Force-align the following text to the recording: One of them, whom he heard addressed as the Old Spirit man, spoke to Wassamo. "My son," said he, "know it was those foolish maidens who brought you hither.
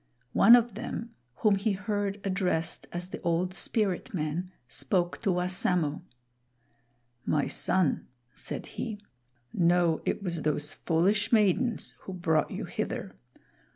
One 0.33 0.55
of 0.55 0.73
them, 0.73 1.11
whom 1.45 1.57
he 1.57 1.73
heard 1.73 2.19
addressed 2.23 2.87
as 2.91 3.09
the 3.09 3.21
Old 3.21 3.53
Spirit 3.53 4.15
man, 4.15 4.49
spoke 4.67 5.21
to 5.21 5.29
Wassamo. 5.31 6.01
"My 7.23 7.45
son," 7.45 8.07
said 8.33 8.65
he, 8.65 8.97
"know 9.53 10.01
it 10.03 10.23
was 10.23 10.41
those 10.41 10.73
foolish 10.73 11.31
maidens 11.31 11.93
who 11.99 12.13
brought 12.13 12.49
you 12.49 12.65
hither. 12.65 13.13